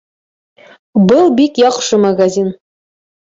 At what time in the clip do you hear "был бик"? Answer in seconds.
1.11-1.61